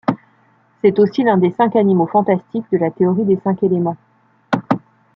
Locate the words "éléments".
3.61-3.97